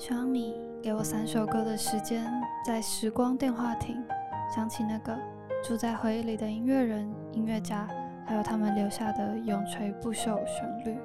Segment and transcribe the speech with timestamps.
[0.00, 2.24] 希望你给我三首歌的时间，
[2.64, 4.02] 在时光电话亭
[4.48, 5.14] 想起那个
[5.62, 7.86] 住在回忆里的音乐人、音乐家，
[8.26, 10.98] 还有他们留下的永垂不朽旋律。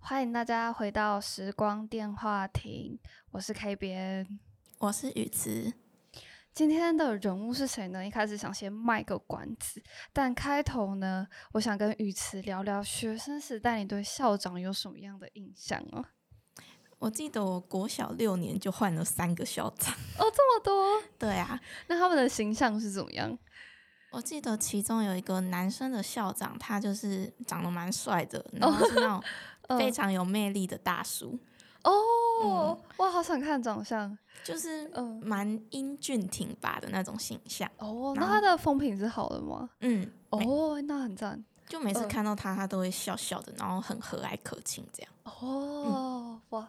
[0.00, 2.98] 欢迎大家回到时光电话亭，
[3.30, 4.40] 我是 K 边。
[4.78, 5.72] 我是雨慈，
[6.52, 8.06] 今天的人物是谁呢？
[8.06, 16.04] 一开始想先卖个关子，但开头呢，我想跟雨慈聊聊学生时代你对校长有什么样的印象哦？
[16.98, 21.02] 我记得我国小六年就换了三个校长哦，这么多？
[21.18, 23.38] 对啊，那他们的形象是怎么样？
[24.10, 29.22] 我记得其中有一个男生的校长，他就是长得蛮帅的， 然后是那种
[29.78, 31.30] 非常有魅力的大叔。
[31.32, 31.38] 哦，
[32.98, 37.70] 哇，好想看长相，就是嗯，蛮英俊挺拔的那种形象。
[37.78, 39.68] 哦，那他的风评是好的吗？
[39.80, 41.44] 嗯，哦，那很赞。
[41.68, 45.12] 就每次看到他，他都会笑笑的，然后很和蔼可亲这样。
[45.24, 46.68] 哦，哇，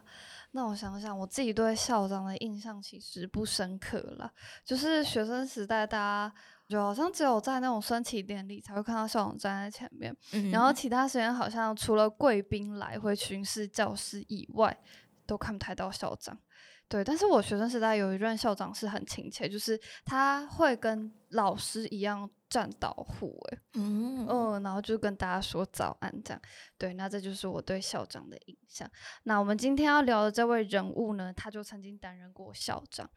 [0.52, 4.32] 那我想想，我自己对校长的印象其实不深刻了。
[4.66, 6.34] 就是学生时代，大家
[6.68, 10.16] 就好像只有在那种升旗典礼才会看到校长站在前面，
[10.52, 14.76] 然后其他时间好像除了贵宾来回巡视教室以外。
[15.28, 16.36] 都看不太到校长，
[16.88, 26.42] 对，但是我学生时代有一任校长是很亲切，就是他会跟老师一样站导护，哎，嗯嗯，然后就跟大家说早安这样，
[26.78, 28.90] 对，那这就是我对校长的印象。
[29.24, 33.08] 那我们今天要聊的这位人物呢，他就曾经担任过校长，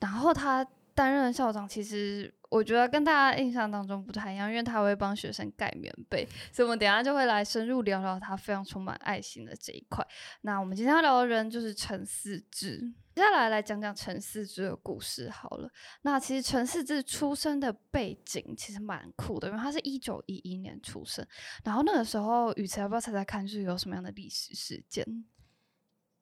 [0.00, 0.66] 然后他。
[0.94, 10.06] 担任校长，其实我觉得跟大家印象当中不太一样，因为他会帮学生盖棉被，所以我们等下就会来深入聊聊他非常充满爱心的这一块。
[10.42, 12.78] 那我们今天要聊的人就是陈思志，
[13.14, 15.70] 接下来来讲讲陈思志的故事好了。
[16.02, 21.26] 那其实陈思志出生的背景其实蛮酷的，因为他是一九一一年出生，
[21.64, 25.04] 然后那个时候雨慈要不要猜猜看，是有什么样的历史事件？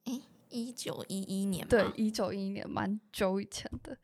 [0.05, 3.99] 诶，一九一一年，对，一九一一年，蛮久以前的。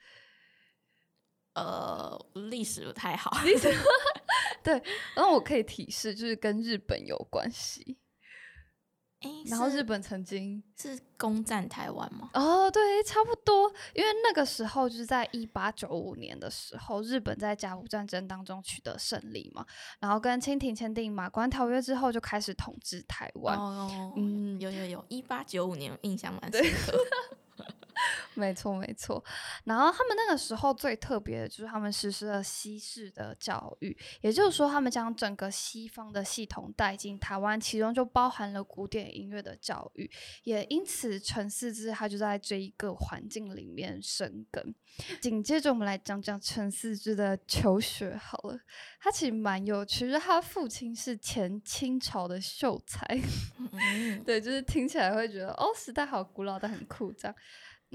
[1.56, 3.30] 呃，历史不太好。
[3.44, 3.74] 历史
[4.62, 4.74] 对，
[5.14, 7.98] 然后我可以提示，就是跟日本有关系。
[9.48, 12.28] 然后日本曾经是攻占台湾吗？
[12.34, 13.72] 哦，对，差不多。
[13.94, 19.64] 因为那个时候就是在一八九五年的时候，日本在甲午战争当中取得胜利嘛，
[19.98, 23.58] 然后跟清廷签订马关条约之后，就开始统治台湾。
[23.58, 26.96] 哦，嗯，有有有，一八九五年印象蛮深刻。
[28.34, 29.22] 没错，没错。
[29.64, 40.10] 然后他们那个时候最特别的就是他们实施了西式的教育，也就是说，他们将整个西方的系统带进台湾，其中就包含了古典音乐的教育。
[40.44, 44.74] 也因此，陈思之他就在这一个环境里面生根。
[45.20, 48.58] 紧接着，我们来讲讲陈思之的求学好了。
[49.00, 53.06] 他其实蛮有趣，就是他父亲是前清朝的秀才。
[54.24, 57.34] 对，就是听起来会觉得哦，时代好古老，但很酷这样。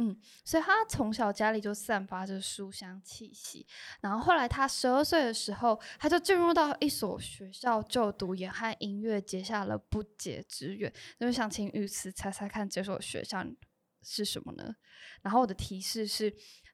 [0.02, 3.68] 嗯，所以他从小家里就散发着书香气息，
[4.02, 10.92] 然后后来他十二岁的时候，他就进入到一所学校就读，也和音乐结下了不解之缘。
[11.20, 13.46] 那就想请雨慈猜猜看，这所学校
[14.02, 14.76] 是什么呢？
[15.22, 16.34] 然后我的提示是，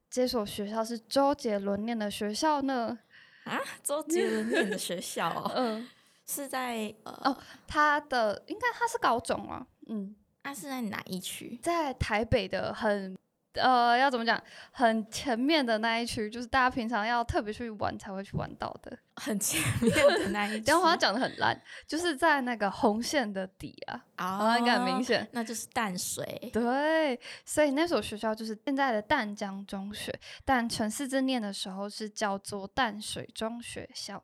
[0.10, 2.98] 这所学校是周杰伦念的学校呢？
[3.44, 5.30] 啊，周杰伦念的学校？
[5.54, 5.86] 嗯，
[6.26, 7.38] 是在哦，
[7.68, 10.16] 他的应该他是高中啊，嗯。
[10.48, 11.60] 它是在哪一区？
[11.62, 13.18] 在台北的很。
[13.54, 14.40] 呃，要怎么讲？
[14.72, 18.96] 很前面的那一区，就是大家平常要特别去玩才会去玩到的。
[19.16, 26.50] 很前面的那一区， 等会讲的很烂，就是在那个红线的底啊，啊，应该很明显，那就是淡水。
[26.52, 30.14] 对，所以那所学校就是现在的淡江中学，
[30.44, 34.22] 但陈思之念的时候是叫做淡水中学校。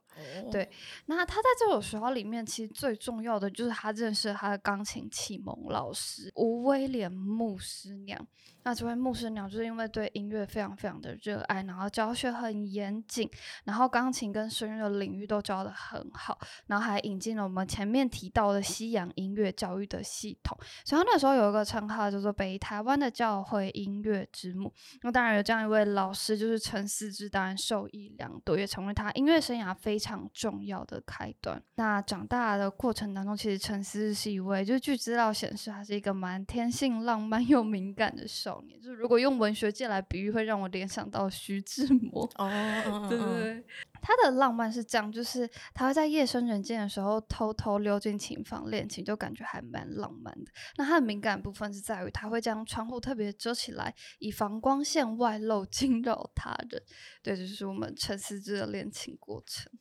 [0.52, 0.70] 对，
[1.06, 8.28] 那他在这所学校里面，其实最重要的就是他认识他的钢琴启蒙老师吴威廉牧师娘。
[8.66, 13.30] 那这位牧师娘就是因为对音乐非常非常的热爱，然后教学很严谨，
[13.66, 24.72] 然后钢琴跟声乐的领域都教的很好，然后还引进了我们前面提到的西洋音乐教育的系统，所以他那时候有一个称号叫做北台湾的教会音乐之母。
[25.02, 31.62] 那当然有这样一位老师，就是陈思之，当然受益良多，也成为他音乐生涯非常重要的开端。
[31.76, 38.80] 那长大的过程当中，其实陈思之是一位，就是据资料显示，他是一个蛮天性浪漫又敏感的少年。
[38.82, 42.30] 就是如果用文学界来比喻，会让我联想到徐志摩。
[42.36, 43.64] 哦，对对对。
[44.04, 50.52] 他的浪漫是这样，就是他会在夜深人静的时候偷偷溜进琴房练琴，就感觉还蛮浪漫的。
[50.76, 56.84] 那他的敏感部分是在于，他会将窗户特别遮起来，以防光线外露 惊扰他人。
[57.24, 59.72] 对，这就是我们陈思之的练琴过程。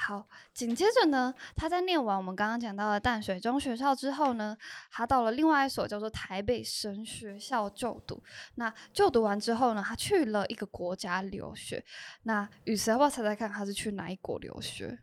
[0.00, 0.24] 好，
[0.54, 4.56] 紧接着呢，他在念完我们刚刚讲到的淡水中学校之后呢，
[4.92, 8.22] 他到了另外一所叫做台北神学校就读。
[8.54, 11.84] 那就读完之后呢，他去了一个国家留学。
[12.22, 15.00] 那雨慈要不要猜猜看，他是去哪一国留学？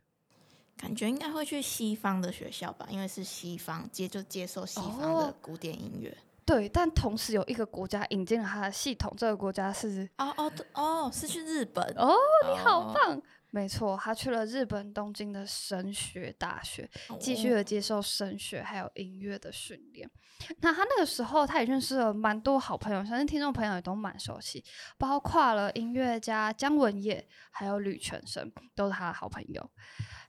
[0.77, 6.17] 感觉应该会去西方的学校吧，因为是西方接就接受西方的古典音乐。
[6.45, 12.15] 对，但同时有一个国家引进了他的系统，这个国家是哦哦哦，是去日本哦，
[12.49, 13.21] 你好棒。
[13.55, 20.11] 没错，他去了日本东京的神学大学，继续的接受神学还有音乐的训练。
[20.59, 24.61] 那他那个时候，他也认识了蛮多好朋友，相信听众朋友也都蛮熟悉，
[24.97, 29.71] 包括了音乐家姜文业，还有吕全生，都是他的好朋友。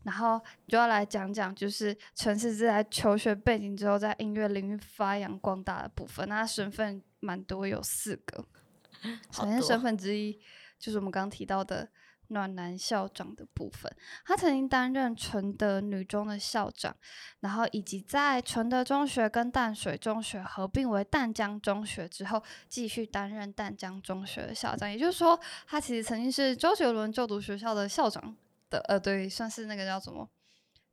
[0.05, 6.28] 然后就要来讲讲，就是陈思之在求学背景之后，在音乐领域发扬光大的部分。
[6.28, 8.46] 那他身份蛮多，有四个。
[9.32, 10.40] 首先，身份之一
[10.78, 11.88] 就是我们刚刚提到的。
[12.28, 13.90] 暖男校长的部分，
[14.25, 16.96] 他曾经担任纯德女中的校长，
[17.40, 24.90] 然后以及在纯德中学跟淡水中学合并为淡江中学之后，继续担任淡江中学的校长。
[24.90, 28.37] 也就是说，他其实曾经是周杰伦就读学校的校长
[28.70, 30.28] 的，呃，对，算是那个叫什么，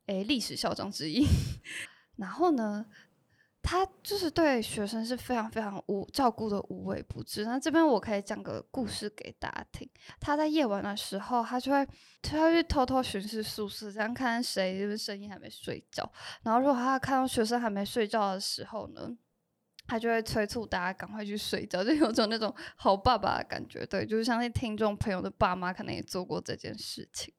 [0.06, 1.26] 诶，历史校长之一。
[2.16, 2.86] 然后呢？
[3.64, 7.46] 他就是对学生是非常非常无照顾的无微不至。
[7.46, 9.88] 那这边我可以讲个故事给大家听。
[10.20, 11.88] 他在夜晚的时候，他就会
[12.20, 16.08] 他会去偷偷巡视宿舍，这样看谁就是声音还没睡觉。
[16.42, 19.10] 然后如果他看到学生还没睡觉的时候呢，
[19.86, 23.84] 他就会催促大家赶快去睡觉， 就有种那种好爸爸的感觉。
[23.86, 27.32] 对，就是相信听众朋友的爸妈可能也做过这件事情。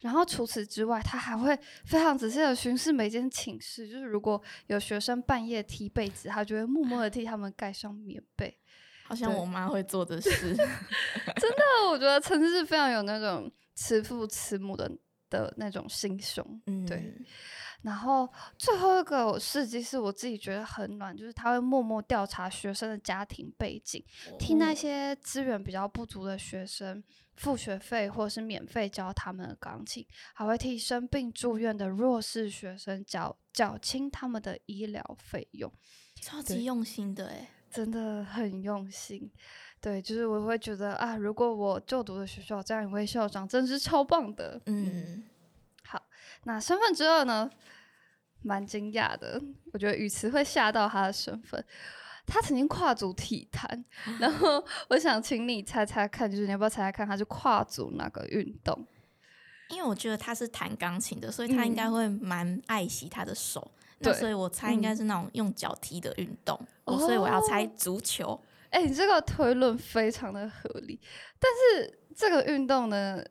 [0.00, 8.56] 然后除此之外，他还会非常仔细的巡视每间寝室，就是如果有学生半夜踢被子，他就会默默的替他们盖上棉被。
[9.02, 10.30] 好像我妈会做的事。
[10.54, 14.88] 真的，我觉得陈志是非常有那种慈父慈母的
[15.28, 16.60] 的那种心胸。
[16.66, 17.14] 嗯，对。
[17.82, 18.28] 然后
[18.58, 24.04] 最后一个事迹是我自己觉得很暖，就是他会默默调查学生的家庭背景，
[24.36, 27.00] 替那些资源比较不足的学生
[27.36, 30.04] 付学费，或是免费教他们的钢琴，
[30.34, 35.72] 还会替生病住院的弱势学生缴缴清他们的医疗费用，
[36.20, 39.30] 超级用心的诶，真的很用心。
[39.80, 44.60] 对，就是我会觉得啊，如果我就读的学校这样一位校长，真是超棒的。
[44.66, 45.24] 嗯。
[45.84, 46.02] 好
[46.44, 47.48] 那身份之二呢，
[48.42, 49.40] 蛮惊讶的。
[49.72, 51.64] 我觉得语词会吓到他的身份。
[52.26, 53.84] 他曾经跨足体坛，
[54.20, 58.86] 然后 我想请你猜猜看，就是你要不要猜猜看，他是跨足哪个运动？
[59.70, 63.70] 因为我觉得他是弹钢琴的，所以他应该会蛮爱惜他的手。
[64.00, 66.58] 那所以我猜应该是那种用脚踢的运动。
[66.84, 68.38] 所以我要猜足球。
[68.70, 71.00] 哎，你这个推论非常的合理。
[71.38, 73.22] 但是这个运动呢？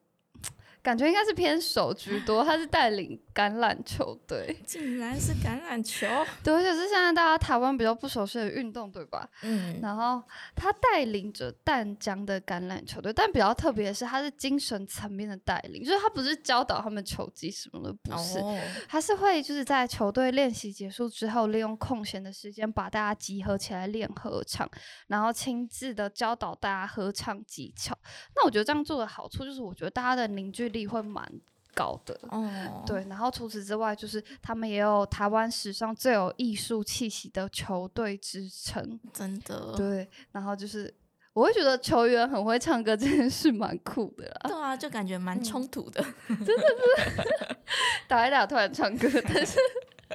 [0.83, 6.07] 感觉应该是偏手居多，他是带领橄榄球队，竟然是橄榄球，
[6.43, 9.29] 对，而且是现在大家台湾比较不熟悉的运动，对吧？
[9.43, 10.23] 嗯，然后
[10.55, 18.41] 他带领着淡江的橄榄球队，但比较特别的是，他是精神层面的带领，就是他不是教导他们球技什么的，不是，
[18.87, 24.65] 他是会就是在球队练习结束之后，利用空闲的时间把大家集合起来练合唱，
[25.07, 27.93] 然后亲自的教导大家合唱技巧。
[28.33, 30.77] 那我觉得这样做的好处就是，我觉得大家的凝聚力。
[30.77, 31.27] 力会蛮
[31.77, 40.91] 高的，哦，对，然后除此之外，就是他们也有台湾史上最有艺术气息的球队之称，真的，对，然后就是
[41.33, 47.57] 我会觉得球员很会唱歌这件事蛮酷的啦，对啊，就感觉蛮冲突的， 真的是。
[48.07, 49.59] 打一打突然唱歌，但是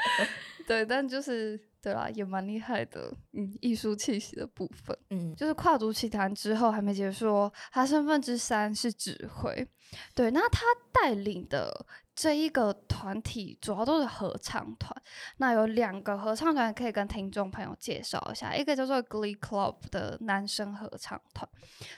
[0.67, 9.67] 对，但就是对啦，也蛮厉害的，嗯，艺术气息的部分，嗯，就是跨足棋坛之后还没结束，他身份之三是指挥。
[10.15, 10.63] 对，那他
[10.93, 14.95] 带领的这一个团体主要都是合唱团。
[15.39, 21.49] 那有两个合唱团可以跟听众朋友介绍一下，一个叫做 Glee Club 的男生合唱团。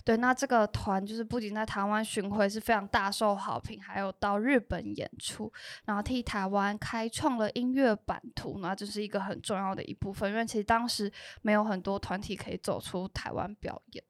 [0.04, 5.52] 对，那这个团就是不仅在台湾巡回是非常大受好评，还有到日本演出，
[5.84, 8.58] 然后替台湾开创了音乐版图。
[8.60, 14.04] 那这是一个很重要的一部分，因为其实当时没有很多团体可以走出台湾表演。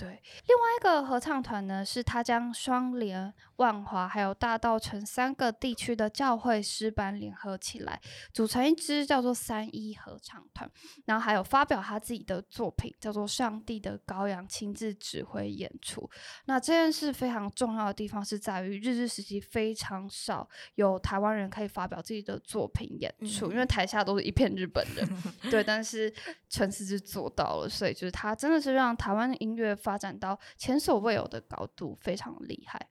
[0.00, 8.00] 对，另外一个合唱团呢，是他将双联、万华还有大道城三个地区的教会诗班联合起来，
[8.32, 10.66] 组成一支叫做三一合唱团。
[11.04, 16.08] 然后还有发表他自己的作品，叫做《上帝的羔羊》，亲自指挥演出。
[16.46, 25.06] 那这件事非常重要的地方是在于，日治时期非常少有台湾人可以发表自己的作品演出，因为台下都是一片日本人。
[25.50, 26.10] 对，但是
[26.48, 32.88] 陈思之做到了，所以就是他真的是让台湾的音乐发展到前所未有的高度，非常厉害。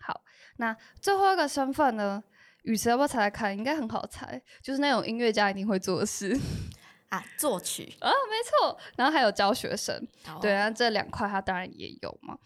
[0.00, 0.22] 好，
[0.56, 2.22] 那最后一个身份呢？
[2.64, 3.56] 雨慈要不要猜猜看？
[3.56, 6.34] 应该很好猜，就是那种音乐家一定会做的事
[7.10, 8.78] 啊，作曲啊，没错。
[8.96, 10.06] 然后还有教学生，
[10.40, 12.38] 对啊，这两块他当然也有嘛。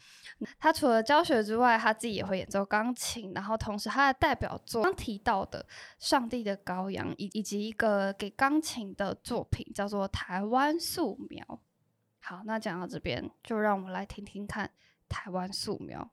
[0.59, 3.33] 他除了教学之外，他自己也会演奏钢琴。
[3.35, 5.65] 然后同时他的代表作刚提到的
[5.99, 11.45] 《上帝的羔羊》，以以及一个给钢琴的作品叫做《台湾素描》。
[12.21, 14.67] 好，那讲到这边，就让我们来听听看
[15.09, 16.13] 《台湾素描》。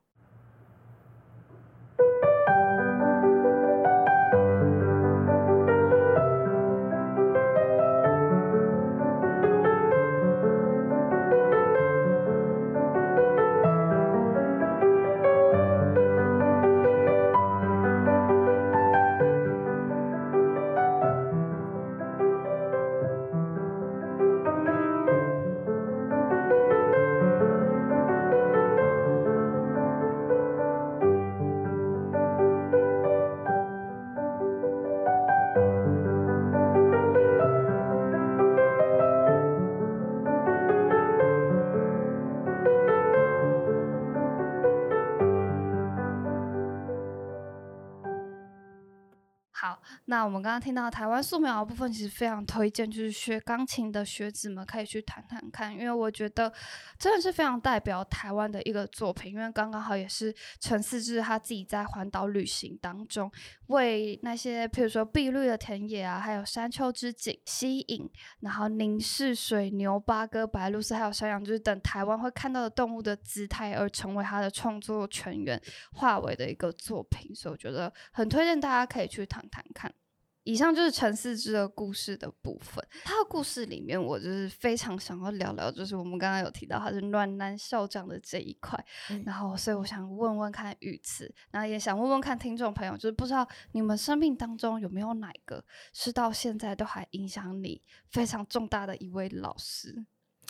[50.25, 56.51] 我们刚刚听到台湾素描的部分，其实非常推荐，就是学钢琴的学子们可以去谈谈看，因为我觉得
[56.97, 59.31] 真的是非常代表台湾的一个作品。
[59.31, 63.31] 因为刚刚好也是陈思志他自己在环岛旅行当中，
[63.67, 75.61] 为那些譬如说碧绿的田野啊，还有山丘之景吸引，然后凝视水牛、八哥、白鹭鸶还有山羊，就是等台湾会看到的动物的姿态，而成为他的创作全员
[75.93, 77.35] 化为的一个作品。
[77.35, 79.93] 所以我觉得很推荐大家可以去谈谈看。
[80.45, 82.87] 以上就是陈思之的故事的部分。
[83.03, 88.79] 他的故事里面，我就是非常想要聊聊，就是我们刚刚有提到他是暖男校长的这一块。
[89.25, 100.05] 然后，所以我想问问看语词，然后也想问问看听众朋友，就是不知道你们生命当中有没有哪个是到现在都还影响你非常重大的一位老师？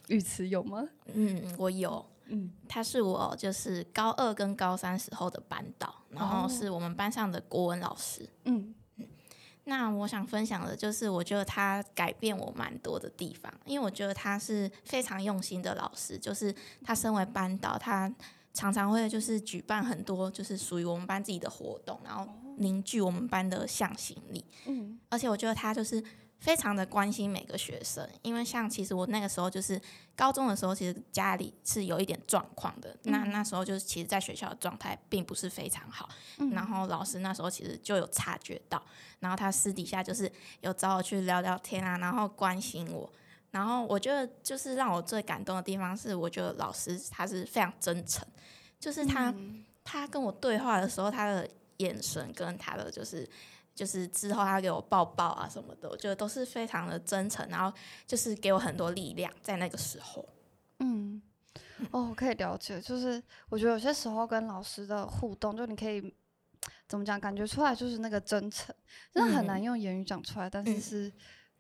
[0.09, 0.87] 语词有吗？
[1.13, 2.05] 嗯，我有。
[2.27, 8.29] 嗯，他是我就是高二跟高三时候的班导，然后是我们班上的国文老师。
[8.43, 8.75] 嗯。
[9.65, 16.17] 那我想分享的就是，我觉得他改变我蛮多的地方，因为我觉得他是非常用心的老师。
[16.17, 16.53] 就是
[16.83, 18.11] 他身为班导，他
[18.53, 24.45] 常常会就是举办很多就是属于我们班自己的活动，然后凝聚我们班的向心力。
[24.65, 26.03] 嗯，而且我觉得他就是。
[26.45, 29.81] 非常的关心每个学生，因为像其实我那个时候就是
[30.15, 32.95] 高中的时候，其实家里是有一点状况的。
[33.05, 36.07] 那那时候就是其实在学校的状态并不是非常好，
[36.51, 38.79] 然后老师那时候其实就有察觉到，
[39.19, 43.11] 然后他私底下就是有找我去聊聊天啊，然后关心我。
[43.49, 48.23] 然后我觉得就是让我最感动的地方是，我觉得老师他是非常真诚，
[48.79, 49.33] 就是他
[49.83, 53.27] 他跟我对话的时候，他的眼神跟他的就是。
[53.75, 57.77] 就是之后他给我抱抱啊什么的，我觉得都是非常的真诚，然后
[58.07, 60.25] 就是给我很多力量在那个时候。
[60.79, 61.21] 嗯，
[61.91, 66.15] 哦，我可以了解，就是我觉得有些时候跟老师的互动，就你可以
[66.87, 68.73] 怎么讲，感觉出来就是那个真诚，
[69.13, 71.13] 真的很难用言语讲出来，但是是，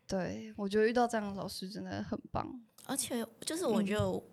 [0.07, 2.47] 对我觉得遇到这样的老师真的很棒。
[2.85, 4.23] 而且就是我觉得，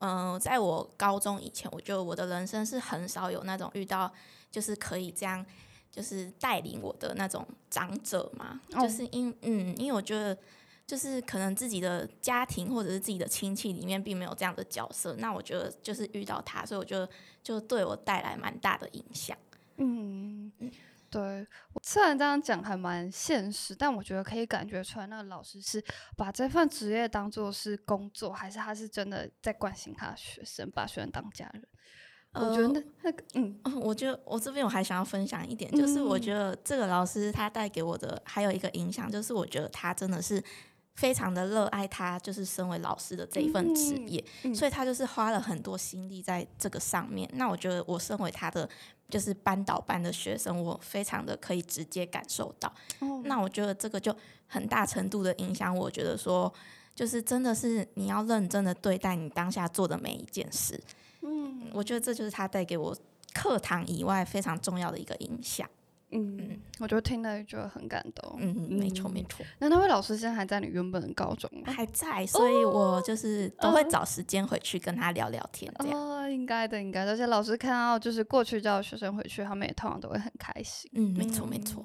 [0.00, 4.12] 嗯，在我高中以前，我觉得我的人生是很少有那种遇到，
[4.50, 5.44] 就是可以这样。
[5.92, 10.36] 就是带领我的那种长者嘛，就是因嗯，因为我觉得
[10.86, 17.06] 就是可能自己的家庭或者是自己的亲戚里面并没有这样的角色，那我觉得就是遇到他，所以我觉得
[17.42, 19.36] 就对我带来蛮大的影响。
[19.76, 20.50] 嗯，
[21.10, 21.46] 对，
[21.82, 25.84] 虽然这样讲还蛮现实，但我觉得可以感觉出来，那个老师是
[26.16, 31.62] 把这份职业当做是工作，还是他是真的在关心他的学生，把学生当家人。
[32.34, 40.42] 我觉得那个，嗯，我觉得我这边我还想要分享一点，就是我觉得这个老师他带给我的还有一个影响，就是我觉得他真的是
[40.94, 44.24] 非常的热爱他就是身为老师的这一份职业，
[44.54, 47.28] 所以他就是花了很多心力在这个上面。
[47.34, 48.66] 那我觉得我身为他的
[49.10, 52.72] 就是班导班的学生，我非常的可以直接感受到。
[53.24, 54.14] 那我觉得这个就
[54.46, 56.50] 很大程度的影响，我觉得说，
[56.94, 60.80] 就是真的是你要认真的对待你当下做的每一件事。
[61.22, 62.96] 嗯，我觉得这就是他带给我
[63.34, 65.68] 课堂以外非常重要的一个影响。
[66.14, 68.36] 嗯，我就听了觉得很感动。
[68.38, 69.46] 嗯，没错没错。
[69.58, 71.72] 那那位老师现在还在你原本的高中吗？
[71.72, 75.72] 还在，所以我就是都会找时间回去跟他聊聊天。
[75.78, 77.12] 哦，应该的，应该的。
[77.12, 80.90] 而且老师看到就是过去教学生回去，他们也通常都会很开心。
[80.92, 81.82] 嗯，没错没错。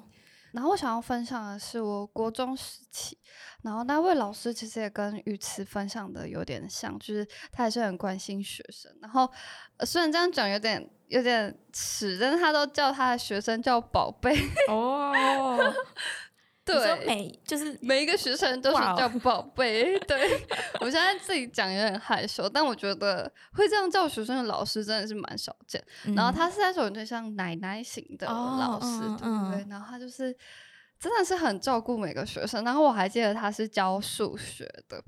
[0.52, 3.18] 然后我想要分享的是我国中时期，
[3.62, 8.90] 然后那位老师其实也跟语词分享的有点像，就是他还是很关心学生。
[9.00, 9.30] 然后
[9.80, 14.34] 虽然这样讲有点有点耻，但是他都叫他的学生叫宝贝
[14.68, 15.12] 哦。
[16.74, 19.98] 对，每就是每一个学生都是叫宝贝。
[20.00, 20.46] 对
[20.80, 25.82] 我现在自己讲有点害羞，但我觉得会这样叫学生的老师真的是蛮少见。
[26.16, 29.66] 然后他是那种有点像奶奶型的老师，对不对？
[29.68, 30.34] 然后他就是
[30.98, 32.64] 真的是很照顾每个学生。
[32.64, 35.02] 然后我还记得他是教数学的，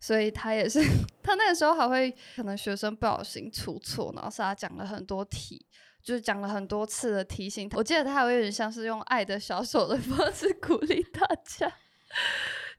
[0.00, 0.80] 所以他也是
[1.22, 5.66] 他那个时候还会可能学生不小心出错，然后是他讲了很多题。
[6.02, 11.72] 就是讲了很多次的提醒，我记得他还有点像是用爱的小手的方式鼓励大家。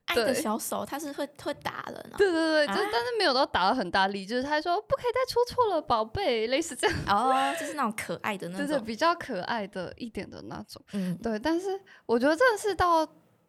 [0.06, 2.12] 爱的小手，他是会会打人。
[2.16, 6.96] 对对对，就但是没有到打的很大力，就是他说不可以再出错了，宝贝，类似这样。
[7.08, 10.80] 哦，就是那种可爱的那种，对对，比较可爱的一点的那种。
[10.92, 13.06] 嗯，对，但是我觉得真的是到。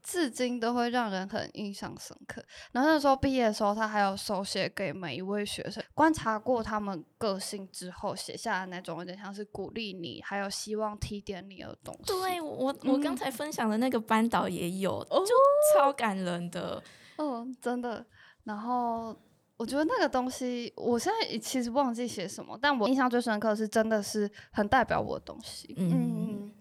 [0.07, 2.41] 至今都会让人很印象深刻。
[2.71, 12.03] 然后那时候毕业的时候，他还有手写给每一位学生，观察过他们个性之后写下的那种，有点像是鼓励你，还有希望提点你的东西。
[12.05, 15.33] 对我，我刚才分享的那个班导也有，就
[15.75, 16.81] 超感人的。
[17.19, 18.05] 嗯，真的。
[18.45, 19.13] 然后
[19.57, 25.75] 我觉得那个东西，我现在其实忘记写什么，但我印象最深刻是真的是很代表我的东西。
[25.77, 26.53] 嗯嗯，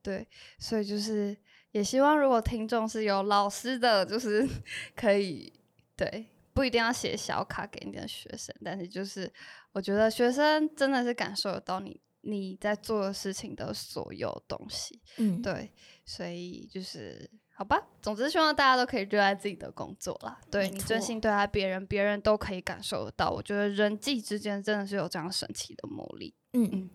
[0.00, 0.28] 对，
[0.60, 1.36] 所以就是。
[1.72, 4.48] 也希望如果听众是有老师的，就是
[4.94, 5.52] 可以
[5.96, 9.30] 对，不一定要写小卡给你的学生，但是就是
[9.72, 15.72] 我觉得学生真的是感受得到你你在做的事情的所有东西，嗯，对，
[16.04, 23.30] 所以就是好吧，总之希望大家都可以热爱自己的工作啦，对你真心对待别人，别人都可以感受得到。
[23.30, 26.90] 我觉得人际之间真的是有这样神奇的魔力，嗯嗯，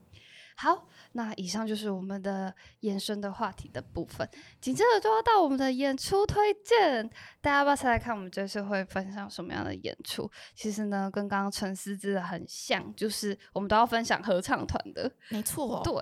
[0.57, 0.87] 好。
[1.13, 4.29] 那以上就是我们的延伸的话题的部分，
[4.61, 7.09] 紧接着就要到我们的演出推荐，
[7.41, 10.29] 大家要不要猜猜看，我们这次会分享什么样的演出？
[10.53, 15.81] 其实呢，跟刚刚陈思之的很像，就是我们都要分享合唱团的，没错。
[15.83, 15.93] 对，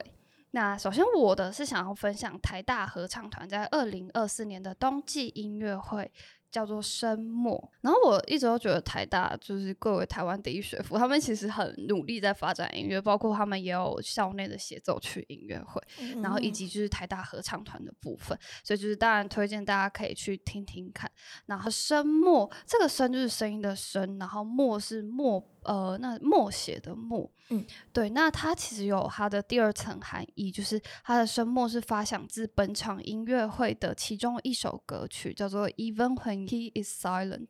[0.52, 6.12] 那首先我的是想要分享台大合唱团在二零二四年的冬季音乐会。
[6.56, 15.82] 叫做声墨，然后我一直都觉得台大就是贵为台湾第一学府，他们其实很努力在发展音乐，包括他们也有校内的协奏曲音乐会，
[16.22, 21.12] 然后以及就是台大合唱团的部分，所以就是当然推荐大家可以去听听看。
[21.46, 25.46] 然后声墨这个声就是声音的声，然后墨是墨。
[25.66, 37.48] 呃，那默写的默，嗯，对，那它其实有它的第二层含义，就是它的声默是发响自本场音乐会的其中一首歌曲，叫做 Even When He Is Silent。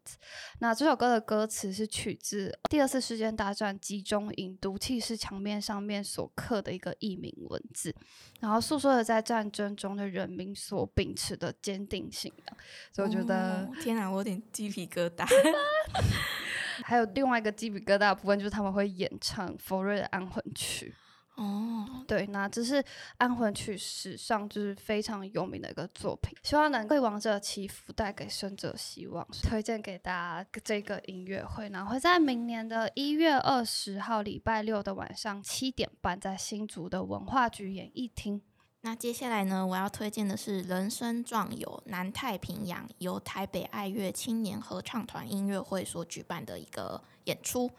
[0.60, 7.94] 那这首歌的歌词是取自第二次世界大战集中营毒气室墙面上面所刻的一个译名文字，
[8.40, 12.58] 然后诉说了在战争中的人民所秉持的坚定信仰。
[12.94, 15.28] 所以我觉得，天啊，我有点鸡皮疙瘩。
[16.84, 20.94] 还有另外一个鸡皮疙瘩部分，就是他们会演唱佛瑞的安魂曲。
[21.36, 22.82] 哦，对，那这是
[23.18, 38.42] 安魂曲史上就是非常有名的一个作品，希望能为亡者祈福，带给生者希望，推荐给大家这个音乐会，然后会在明年的一月二十号礼拜六的晚上七点半，在新竹的文化局演艺厅。
[38.86, 47.72] 那接下来呢，我要推荐的是《人生壮游南太平洋》，由台北爱乐青年合唱团音乐会所举办的一个演出。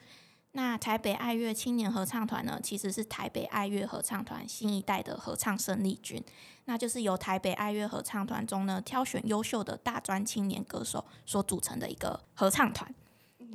[0.50, 6.20] 那台北爱乐青年合唱团呢，其实是台北爱乐合唱团新一代的合唱生力军，
[6.64, 12.92] 那就是由台北爱乐合唱团中呢挑选优秀的大专青年歌手所组成的一个合唱团。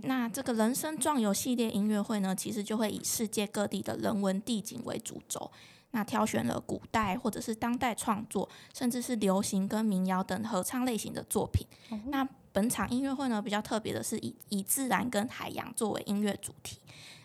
[0.03, 5.51] 那这个人生壮游系列音乐会呢，其实就会以世界各地的人文地景为主轴。
[5.91, 11.65] 那挑选了古代或者是当代创作，甚至是流行跟民谣等合唱类型的作品。
[12.07, 16.79] 那本场音乐会呢，比较特别的是以以自然跟海洋作为音乐主题。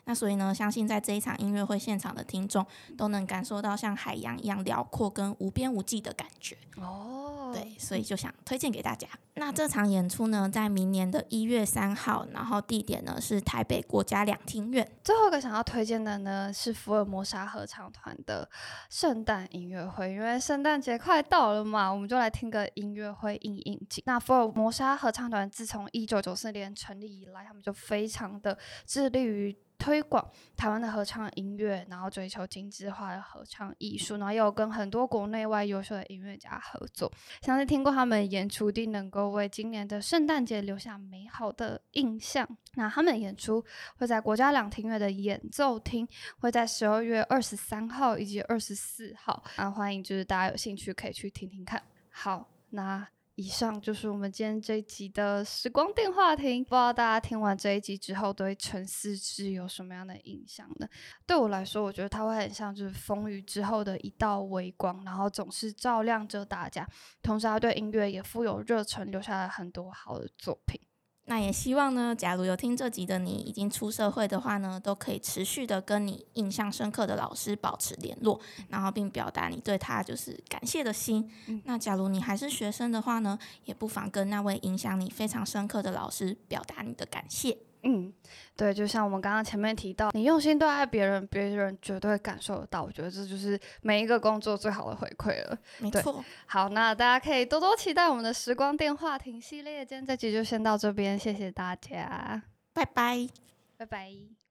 [0.07, 2.64] 那所以呢，相信在这一场音乐会现场的听众
[2.97, 6.57] 都能感受到像海洋一样辽阔跟无边无际的感觉。
[6.77, 9.09] 哦，对，所以就想推荐给大家。
[9.35, 14.88] 那这场演出呢，在明年的一月三号，然后地点呢是台北国家两厅院。
[15.03, 18.49] 最后一个想要推荐的呢是福尔摩沙合唱团的
[18.88, 24.05] 圣诞音乐会，因为圣诞节快到了嘛，我们就来听个音乐会应应景。
[24.07, 29.57] 那福尔摩沙合唱团自从一九九四年成立以来，他们就非常的致力于。
[29.79, 37.11] 推广台湾的合唱音乐，然后追求精致化的合唱艺术，然后又跟很多国内外优秀的音乐家合作。
[37.43, 42.47] 相信听过他们演出，定能够为今年的圣诞节留下美好的印象。
[42.75, 43.65] 那他们演出
[43.97, 46.07] 会在国家两厅院的演奏厅，
[46.39, 49.43] 会在十二月二十三号以及二十四号。
[49.57, 51.83] 啊，欢迎就是大家有兴趣可以去听听看。
[52.11, 53.07] 好，那。
[53.37, 56.64] 以上就是我们今天这一集的时光电话亭。
[56.64, 60.88] 不知道大家听完这一集之后，对陈思之有什么样的印象呢？
[61.27, 66.88] 对我来说，我觉得他会很像就是风雨之后的一道微光，然后总是照亮着大家。
[67.22, 70.81] 同时，他对音乐也富有热忱，留下了很多好的作品。
[71.29, 81.29] 那也希望呢，假如有听这集的你已经出社会的话呢，都可以持续的跟你印象深刻的老师保持联络，然后并表达你对他就是感谢的心。
[81.65, 87.66] 那假如你还是学生的话呢，也不妨跟那位影响你非常深刻的老师表达你的感谢。
[87.87, 88.12] 嗯，
[88.57, 92.83] 对，就像我们刚刚前面提到，你用心对待别人，别人绝对感受得到。
[92.83, 95.59] 我觉得这就是每一个工作最好的回馈了。
[95.79, 96.25] 没错。
[96.46, 99.87] 好，那大家可以多多期待我们的时光电话亭系列。
[99.87, 103.29] 今天这集就先到这边，谢谢大家，拜拜，
[103.77, 104.46] 拜拜。